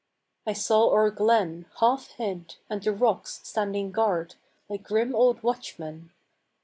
[0.47, 4.33] I saw our glen, half hid, and the rocks Standing guard
[4.67, 6.09] like grim old watchmen.